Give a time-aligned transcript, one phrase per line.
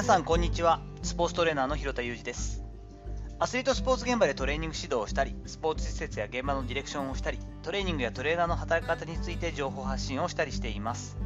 [0.00, 0.80] 皆さんこんにちは。
[1.02, 2.64] スポーツトレーナーの広田裕二です。
[3.38, 11.18] アスリートスポーツ現場でトレーニング指導をしたりスポーツ施設や現場のディレクションをしたりトレーニングやトレーナーの働き方について情報発信をしたりしています。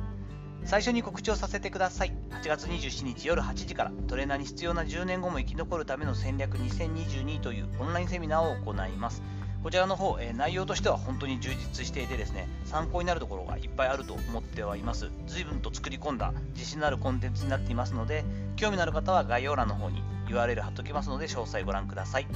[0.65, 2.12] 最初に告知をさせてください。
[2.30, 9.23] 8月27日夜8時からトレーナーに必要な10年後も生き残るための戦略2022というオンラインセミナーを行います。
[9.65, 15.11] こちらの方、えー、内容としては本当に充実していてですね、参考になるところがいっぱいあると思ってはいます。
[15.27, 18.24] 随分と作り込んだ自信のあるコンテンツになっていますので、
[18.57, 22.27] 興味のある方は概要欄の方に URL 貼っておきますので、詳細ご覧ください。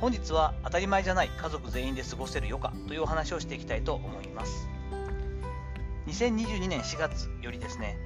[0.00, 4.70] 本日は当たり前じゃない家族全員で過ごせる余暇というお話をしていきたいと思います。
[6.06, 7.98] 2022年4月よりですね、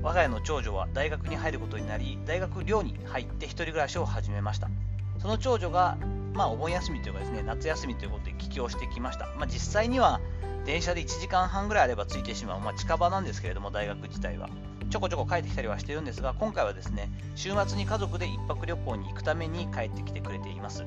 [0.00, 4.70] 我が家の長女は大学に入ることになり、大学寮に入って1人暮らしを始めました。
[5.18, 5.98] その長女が
[6.36, 9.26] まあ、お盆休みというかですね、夏休みということで帰郷してきました。
[9.38, 10.20] まあ、実際には
[10.66, 14.50] 電車で1時間半ぐらいあれば着いてしまう、まあ、近場なんですけれども、大学自体は。
[14.90, 20.84] ちょこちょこ帰ってきたりはしてるんですが、今回はですね、週末に家族で1泊旅行に行くために帰ってきてくれています。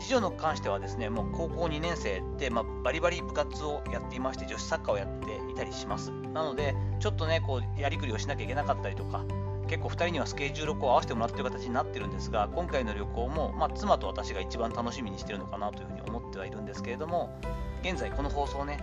[0.00, 6.10] 次女の関してはですね、もう高校2年生で、まあ、バリバリ部活をやっていまして、女子サッカーをやっていたりします。
[6.10, 9.24] なので、ちょっとね、こうやりくりをしなきゃいけなかったりとか、
[9.68, 17.38] 結構2人にはスケジュールを合わせてもらっている形になってるんですが、今回の旅行も、まあ、妻と私が一番楽しみにしてるのかなというふうに思ってはいるんですけれども、
[17.82, 18.78] 現在この放送ね、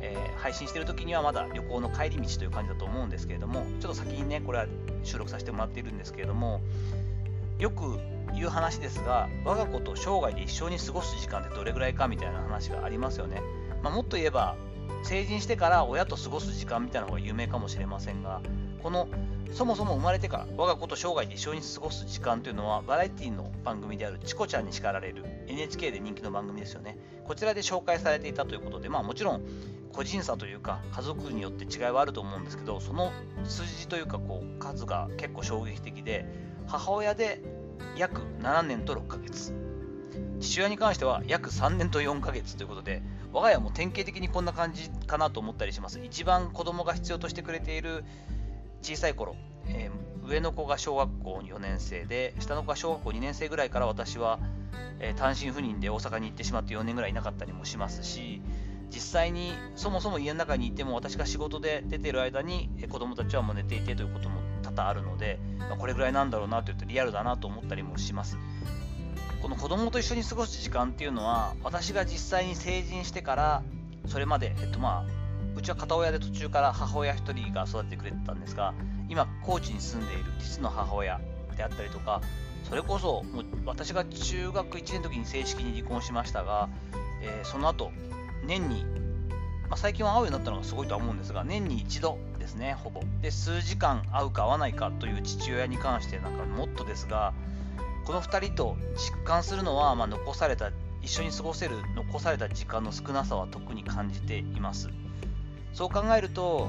[0.00, 4.66] えー、配信している時にはまだ旅行の帰り道という感じだと思うんですけれども、ちょっと先にね、これは
[5.02, 6.60] 収録させてもらっているんですけれども、
[7.58, 7.98] よく
[8.34, 13.40] 言う話ですが、我が子と生涯で一緒に過ごす時間ってどれぐらいかみたいな話がありますよね。
[13.82, 14.56] まあ、もっと言えば、
[15.04, 18.40] 成人してから親と過ごす時間みたいなのが有名かもしれませんが、
[18.82, 19.08] この
[19.52, 26.98] そもそも生まれてから我が子と生涯で一緒に過ごす時間というのはバラエティの番組であるチコちゃんに叱られる NHK で人気の番組ですよね。
[27.24, 29.42] こちらで紹介されていたということでまあもちろん
[29.92, 33.12] 個人差というか家族によって違いはあると思うんですけどその
[33.44, 36.26] 数字というかこう数が結構衝撃的で
[36.66, 37.40] 母親で
[37.96, 39.54] 約7年と6ヶ月。
[40.40, 43.02] 父親に関しては約3年と4ヶ月ということで
[43.34, 45.98] 我が家も典型的にこんな感じかなと思ったりします。
[45.98, 48.04] 一番子供が必要としてくれている
[48.80, 49.34] 小さい頃、
[49.66, 54.38] えー、上の子が小学校4年生で下の子が小学校2年生ぐらいから私は、
[55.00, 58.40] えー、単身赴任で大阪に行ってしまって4年ぐらいいなかったりもしますし
[58.90, 68.38] 実際にそもそも家の中にいても私が仕事で出ている間に子供たちはもう寝ていてということも多々あるので、まあ、これぐらいなんだろうなと言ってリアルだなと思ったりもします。
[69.44, 73.62] この子供と一緒に過ごす時間っていうのは私が実際に成人してから
[74.06, 75.04] それまで、えっとまあ、
[75.54, 78.72] うちは片親で途中から母親1人が育ててくれてたんですが
[79.10, 81.20] 今高知に住んでいる実の母親
[81.58, 82.22] であったりとか
[82.70, 86.70] それこそもう私が中学1年の時に正式に離婚しましたが、
[87.20, 87.92] えー、その後
[88.46, 88.86] 年に、
[89.68, 93.02] まあ、最近は会うようになったのがすごいとは思うんですが年に一度ですねほぼ。
[93.20, 97.34] で数時間会うか会わないかという父親に関してなんかもっとですが
[98.04, 100.70] この2人と実感するのは、まあ、残された
[101.02, 104.88] 一緒に過ごせる残された時間の少なさは特に感じています。
[105.72, 106.68] そう考えると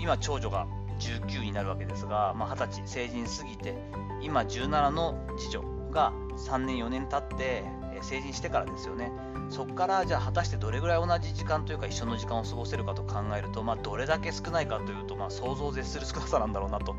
[0.00, 0.66] 今長女が
[0.98, 3.74] 19になるわけですが、まあ、20歳成人過ぎて
[4.20, 7.64] 今17の次女が3年4年経って
[8.02, 9.10] 成人してからですよね。
[9.50, 16.96] そこからじゃあ果たしてどれぐらい同じ時間というか一緒の時間を過ごせるかと考えると、まあ、どれだけ少ないかというと、まあ、想像を絶する少なさなんだろうなと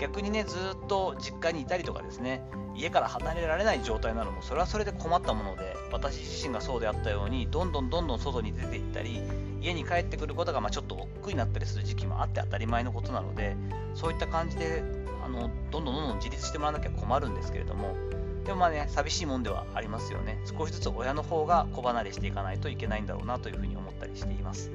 [0.00, 2.42] 逆にねずっと実家にいたりとかですね
[2.74, 9.20] 家から離れられない状態なのもそれはそれで困ったもので私自身がそうであったようにどんどんどんどん外に出ていったり
[9.62, 13.56] 家に帰ってくることがまちょっと億劫になったりする時期もあって当たり前のことなので
[13.94, 14.82] そういった感じで
[15.24, 17.96] あのどんどんどんどん自立してもらわなきゃ困るんですけれども
[18.44, 20.38] でもまあね寂しいもんではありますよね。
[20.44, 24.70] 少しずつ親の方が子離れしていかないといけないんだろうなというふうに思ったりしています。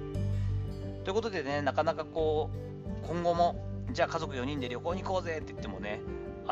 [1.05, 6.01] ということでねなかなかこう今後もじゃあ家族4人で旅行に行こうぜって言ってもね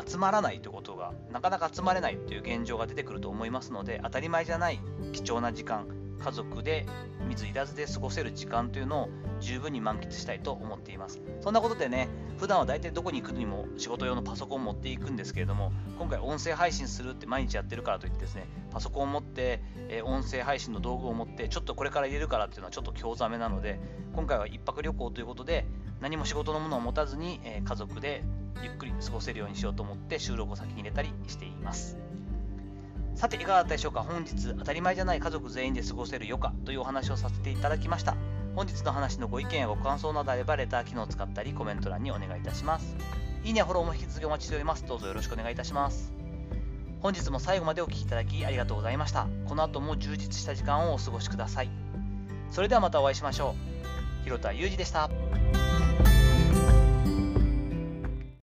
[0.06, 4.80] 集まらないということがなかなか集まれないという現状が出てくると思いますので当たり前じゃない
[5.12, 5.86] 貴重な時間
[6.20, 6.86] 家族で
[7.28, 9.08] 水入らずで過ごせる時間というのを
[9.40, 11.20] 十分に満喫したいと思っています。
[11.40, 23.80] そんなことでね普段は大体どこに行くにも仕事用のパソコンを持っていくんですけれども今回音声配信するって毎日やってるからといってですねパソコンを持って、え音声配信の道具を持ってちょっとこれから入れるからっていうのはちょっと興ざめなので
[24.14, 25.66] 今回は1泊旅行ということで
[26.00, 28.22] 何も仕事のものを持たずに、え家族で
[28.62, 31.96] ゆっくり過ごせるようにしようと思って収録を先に入れたりしています。
[33.14, 34.02] さていかがだったでしょうか？
[34.02, 38.16] 本日当たり前じゃない家族全員で過ごせる余暇というお話をさせていただきました。
[38.54, 42.96] 本日の話のご意見やご感想などあればレター機能を使ったりコメント欄にお願いいたします。
[43.44, 44.86] いいねフォローも引き続きお待ちしております。
[44.86, 46.12] どうぞよろしくお願いいたします。
[47.00, 49.26] 本日も最後までお聴きいただきありがとうございました。
[49.46, 51.70] この後も充実した時間をお過ごしください。
[52.50, 53.54] それではまたお会いしましょ
[54.22, 54.24] う。
[54.24, 55.08] 広田裕二でした。